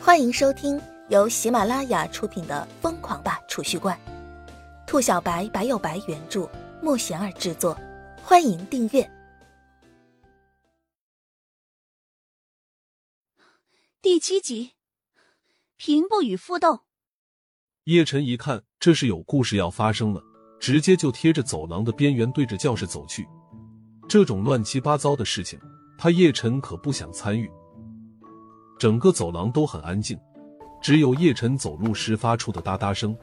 [0.00, 3.98] 欢迎收听由喜马拉雅出品的《疯狂吧储蓄罐》，
[4.86, 6.48] 兔小白白有白原著，
[6.80, 7.76] 莫贤儿制作。
[8.22, 9.10] 欢迎订阅
[14.00, 14.72] 第七集。
[15.76, 16.80] 平不与夫斗。
[17.84, 20.22] 叶晨一看这是有故事要发生了，
[20.60, 23.26] 直接就贴着走廊的边缘对着教室走去。
[24.08, 25.60] 这种乱七八糟的事情，
[25.98, 27.50] 他叶晨可不想参与。
[28.78, 30.18] 整个走廊都很安静，
[30.80, 33.16] 只有叶晨走路时发出的哒哒声。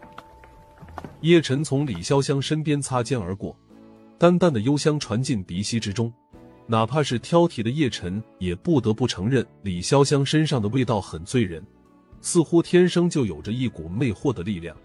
[1.22, 3.56] 叶晨从李潇湘身边擦肩而过，
[4.18, 6.12] 淡淡的幽香传进鼻息之中。
[6.68, 11.64] 哪怕是挑剔的叶晨，也不得不承认李潇湘身上的味道很醉人，
[12.22, 14.76] 似乎天生就有着一股魅惑的力量。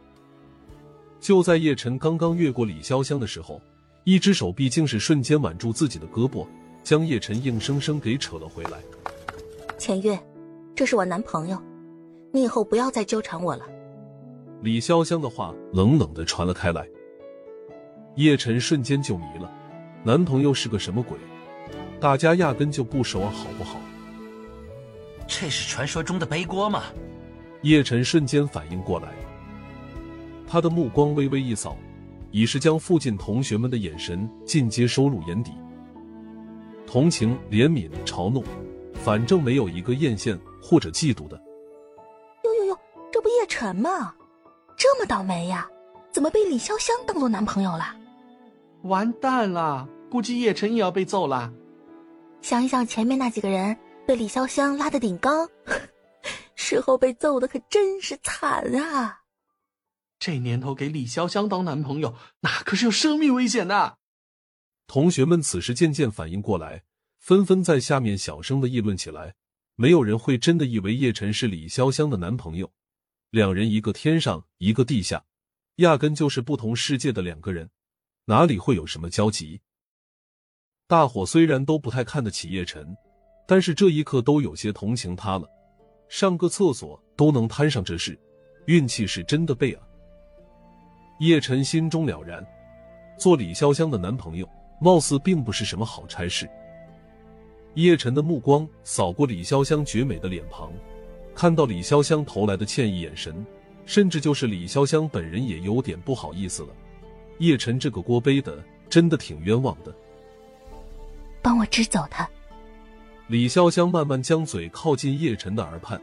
[1.21, 3.61] 就在叶晨刚刚越过李潇湘的时候，
[4.05, 6.47] 一只手臂竟是瞬间挽住自己的胳膊，
[6.85, 8.79] 将叶晨硬生生给扯了回来。
[9.79, 10.19] 钱月，
[10.81, 11.63] 这是我男朋友，
[12.33, 13.67] 你以后不要再纠缠我了。
[14.63, 16.89] 李潇湘的话冷冷的传了开来，
[18.17, 19.53] 叶晨瞬间就迷了，
[20.03, 21.19] 男朋友是个什么鬼？
[22.01, 23.79] 大家压根就不熟啊，好不好？
[25.27, 26.85] 这是传说中的背锅吗？
[27.61, 29.09] 叶晨瞬间反应过来，
[30.47, 31.77] 他的目光微微一扫，
[32.31, 35.53] 已是将附近同学们的眼神尽皆收入眼底，
[36.87, 38.43] 同情、怜悯、嘲弄，
[39.05, 41.37] 反正没有一个艳羡或者嫉妒的。
[42.45, 42.79] 哟哟哟，
[43.11, 44.15] 这不叶晨吗？
[44.77, 45.69] 这么倒霉呀？
[46.13, 47.97] 怎么被李潇湘当做男朋友了？
[48.83, 51.53] 完蛋了，估计叶晨也要被揍了。
[52.43, 53.77] 想一想前面那几个人
[54.07, 55.49] 被李潇湘拉的顶缸，
[56.55, 59.21] 事后被揍的可真是惨啊！
[60.19, 63.97] 这年头给李潇湘当男朋友，那可是有生命危险的。
[64.87, 66.83] 同学们此时渐渐反应过来，
[67.21, 69.35] 纷纷在下面小声的议论起来。
[69.77, 72.71] 没有人会真的以为叶晨是李潇湘的男朋友，
[73.31, 75.25] 两人一个天上，一个地下，
[75.77, 77.71] 压根就是不同世界的两个人，
[78.27, 79.61] 哪里会有什么交集？
[80.87, 82.95] 大伙虽然都不太看得起叶晨，
[83.47, 85.49] 但是这一刻都有些同情他了。
[86.11, 88.19] 上个厕所都能摊上这事，
[88.67, 89.83] 运气是真的背啊！
[91.21, 92.47] 叶晨心中了然，
[93.19, 94.47] 做李潇湘的男朋友，
[94.79, 96.47] 貌似并不是什么好差事。
[97.75, 100.73] 叶晨的目光扫过李潇湘绝美的脸庞，
[101.35, 103.47] 看到李潇湘投来的歉意眼神，
[103.87, 106.69] 甚至就是李潇湘本人也有点不好意思了。
[107.39, 109.95] 叶晨这个锅背的，真的挺冤枉的。
[111.41, 112.29] 帮我支走他。
[113.29, 116.01] 李潇湘慢慢将嘴靠近叶晨的耳畔，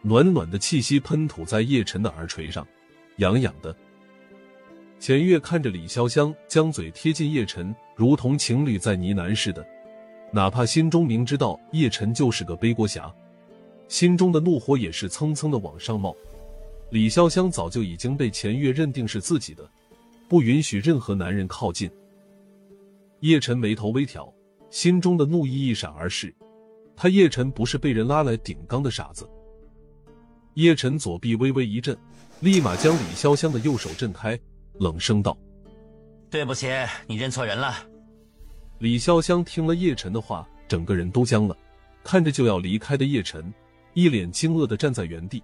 [0.00, 2.66] 暖暖的气息喷吐在叶晨的耳垂上，
[3.18, 3.76] 痒痒的。
[4.98, 9.64] 钱月看着李潇湘将嘴贴近叶晨，如同情侣在呢喃似的，
[10.32, 13.12] 哪怕心中明知道叶晨就是个背锅侠，
[13.86, 16.16] 心中的怒火也是蹭蹭的往上冒。
[16.90, 19.68] 李潇湘早就已经被钱月认定是自己的，
[20.28, 21.90] 不允许任何男人靠近。
[23.20, 24.32] 叶晨眉头微挑。
[24.70, 26.34] 心中的怒意一闪而逝，
[26.96, 29.28] 他叶晨不是被人拉来顶缸的傻子。
[30.54, 31.94] 叶晨左臂微微一震，
[32.40, 34.40] 立马将李潇湘的右手震开，
[34.78, 35.36] 冷声道
[36.30, 36.68] ：“对不起，
[37.06, 37.86] 你认错人了。”
[38.82, 41.56] 李潇湘听了叶晨的话，整个人都僵了，
[42.02, 43.54] 看着就要离开的叶晨，
[43.94, 45.40] 一脸惊愕的站在原地，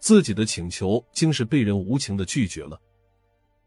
[0.00, 2.76] 自己的请求竟是被人无情的拒绝了。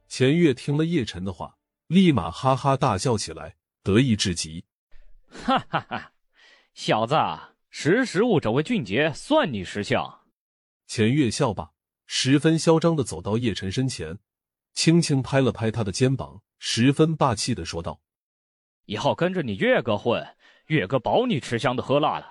[0.10, 1.56] 钱月听了叶晨的话，
[1.88, 4.66] 立马哈哈大笑起来，得意至极。
[5.30, 6.12] 哈哈哈，
[6.74, 7.16] 小子，
[7.70, 10.20] 识时务者为俊杰，算你识相。
[10.86, 11.72] 钱月笑罢，
[12.08, 14.20] 十分嚣张的走到叶晨身前，
[14.74, 18.02] 轻轻拍了拍他的肩膀，十分霸气的说道
[18.88, 20.26] ：“以后跟着你岳哥混，
[20.68, 22.26] 岳哥保你吃香的喝辣的，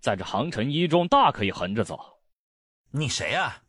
[0.00, 2.00] 在这航城一中大可以横着走。”
[2.90, 3.62] 你谁啊？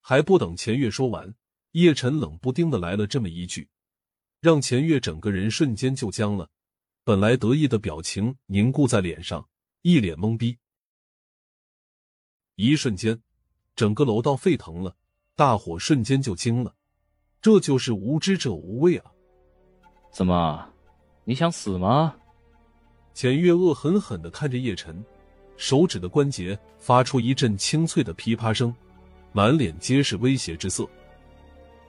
[0.00, 1.34] 还不等钱月说完，
[1.72, 3.68] 叶晨冷不丁的来了这么一句，
[4.40, 6.48] 让钱月整个人瞬间就僵了。
[7.04, 9.48] 本来得意的表情凝固在脸上，
[9.82, 10.56] 一脸懵逼。
[12.54, 13.20] 一瞬间，
[13.74, 14.96] 整个楼道沸腾了，
[15.34, 16.76] 大伙瞬间就惊了。
[17.40, 19.10] 这就是无知者无畏啊！
[20.12, 20.71] 怎么，
[21.24, 22.14] 你想死吗？
[23.14, 25.04] 钱月恶狠狠的看着叶晨，
[25.56, 28.74] 手指的关节发出一阵清脆的噼啪声，
[29.32, 30.88] 满脸皆是威胁之色。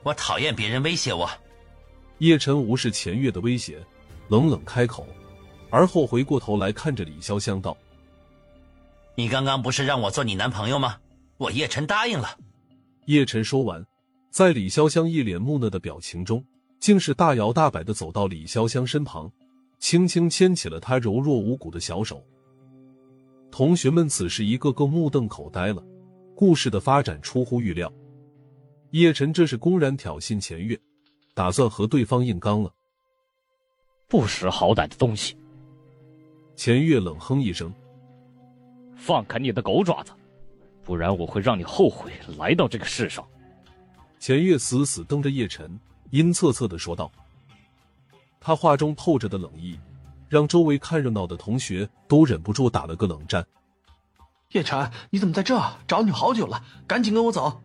[0.02, 1.28] 我讨厌别人威胁我。
[2.18, 3.84] 叶晨无视钱月的威胁。
[4.28, 5.06] 冷冷开口，
[5.68, 7.76] 而后回过头来看着李潇湘道
[9.14, 10.96] ：“你刚刚不是让我做你男朋友吗？
[11.36, 12.38] 我叶晨答应了。”
[13.04, 13.84] 叶晨说完，
[14.30, 16.42] 在李潇湘一脸木讷的表情中，
[16.84, 19.32] 竟是大摇大摆的走到李潇湘身旁，
[19.78, 22.22] 轻轻牵起了她柔弱无骨的小手。
[23.50, 25.82] 同学们此时一个个目瞪口呆了，
[26.34, 27.90] 故事的发展出乎预料。
[28.90, 30.78] 叶晨这是公然挑衅钱月，
[31.32, 32.70] 打算和对方硬刚了。
[34.06, 35.34] 不识好歹的东西！
[36.54, 37.72] 钱月冷哼一声
[38.94, 40.12] ：“放开你的狗爪子，
[40.82, 43.26] 不然我会让你后悔来到这个世上。”
[44.20, 45.80] 钱月死死瞪着叶晨，
[46.14, 47.10] 阴恻恻的说道。
[48.40, 49.76] 他话中透着的冷意，
[50.28, 53.44] 让周围看热闹的同学都忍不住打了个冷战。
[54.52, 55.60] 叶晨，你怎么在这？
[55.88, 57.60] 找你好久了，赶紧跟我走。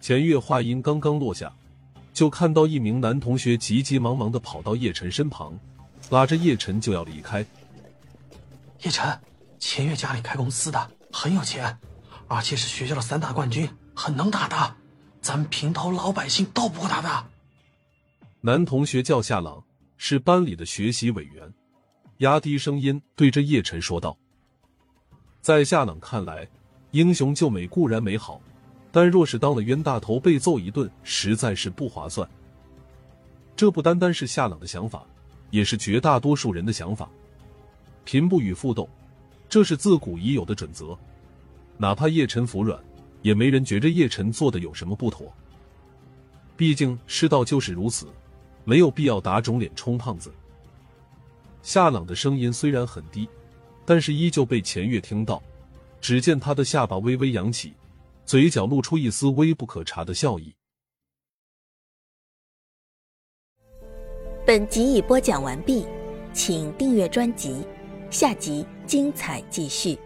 [0.00, 1.52] 钱月话音刚刚落下，
[2.14, 5.52] 就看到一名男同学急急忙忙的跑到叶晨身旁，
[6.08, 7.44] 拉着叶晨就要离开。
[8.80, 9.20] 叶晨，
[9.58, 11.78] 钱月家里开公司的，很有钱，
[12.28, 14.76] 而且是学校的散打冠军，很能打的，
[15.20, 17.26] 咱们平头老百姓斗不过他的。
[18.46, 19.64] 男同学叫夏朗。
[19.96, 21.50] 是班里的学习委员，
[22.18, 24.14] 压低声音对着叶晨说道
[25.40, 26.46] ：“在夏朗看来，
[26.90, 28.38] 英雄救美固然美好，
[28.92, 32.28] 但若是当了冤大头被揍一顿，实在是不划算。
[33.56, 35.06] 这不单单是夏朗的想法，
[35.48, 37.08] 也是绝大多数人的想法。
[38.04, 38.86] 贫不与富斗，
[39.48, 40.94] 这是自古已有的准则。
[41.78, 42.78] 哪怕叶晨服软，
[43.22, 45.32] 也没人觉着叶晨做的有什么不妥。
[46.58, 48.06] 毕竟世道就是如此。”
[48.64, 50.32] 没有必要打肿脸充胖子。
[51.62, 53.28] 夏朗的声音虽然很低，
[53.86, 55.42] 但是依旧被钱月听到。
[56.00, 57.72] 只见他的下巴微微扬起，
[58.26, 60.54] 嘴角露出一丝微不可察的笑意。
[64.46, 65.86] 本集已播讲完毕，
[66.34, 67.66] 请订阅专辑，
[68.10, 69.98] 下集精彩继续。